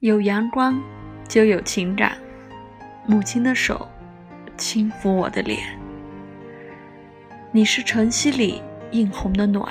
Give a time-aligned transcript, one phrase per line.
[0.00, 0.78] 有阳光，
[1.26, 2.18] 就有情感。
[3.06, 3.88] 母亲的手
[4.56, 5.60] 轻抚我的脸。
[7.52, 8.60] 你是晨曦里
[8.90, 9.66] 映红的暖。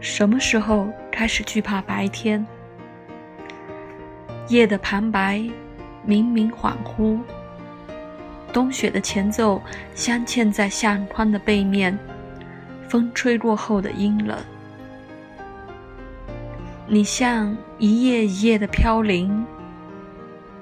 [0.00, 2.44] 什么时候开始惧怕白天？
[4.48, 5.48] 夜的旁白，
[6.04, 7.20] 明明恍惚。
[8.52, 9.62] 冬雪的前奏
[9.94, 11.96] 镶嵌在相框的背面，
[12.88, 14.36] 风吹过后的阴冷。
[16.94, 19.46] 你像一页一页的飘零，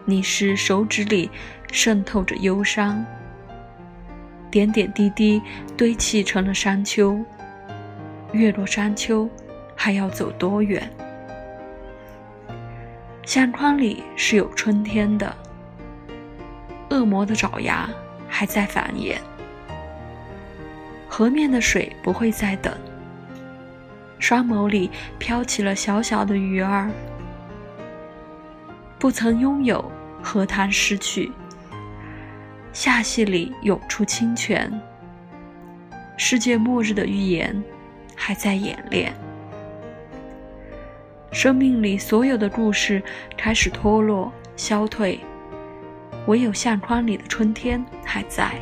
[0.05, 1.29] 你是手指里
[1.73, 3.05] 渗透着忧伤，
[4.49, 5.43] 点点滴滴
[5.77, 7.19] 堆砌成了山丘。
[8.31, 9.29] 越过山丘，
[9.75, 10.89] 还要走多远？
[13.25, 15.37] 相框里是有春天的，
[16.91, 17.91] 恶魔的爪牙
[18.29, 19.17] 还在繁衍，
[21.09, 22.73] 河面的水不会再等。
[24.21, 26.91] 双眸里飘起了小小的鱼儿，
[28.99, 29.91] 不曾拥有，
[30.23, 31.33] 何谈失去？
[32.73, 34.71] 夏隙里涌出清泉，
[36.19, 37.61] 世界末日的预言
[38.15, 39.13] 还在演练。
[41.33, 43.03] 生命里所有的故事
[43.39, 45.19] 开始脱落消退，
[46.27, 48.53] 唯有相框里的春天还在，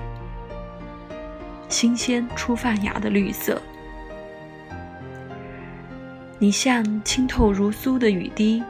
[1.68, 3.60] 新鲜初泛芽的绿色。
[6.40, 8.62] 你像清透如酥的雨滴，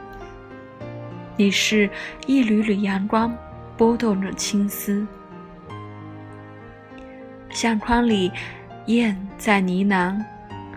[1.37, 1.87] 你是
[2.25, 3.31] 一缕缕阳光，
[3.77, 5.05] 拨动着青丝。
[7.51, 8.31] 相框里，
[8.87, 10.19] 燕在呢喃，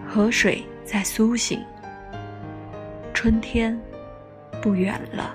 [0.07, 1.59] 河水在苏醒。
[3.15, 3.79] 春天
[4.61, 5.35] 不远了。